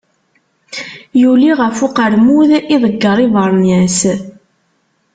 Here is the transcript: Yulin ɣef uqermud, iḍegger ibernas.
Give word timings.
Yulin 1.21 1.57
ɣef 1.59 1.77
uqermud, 1.85 2.49
iḍegger 2.75 3.17
ibernas. 3.25 3.99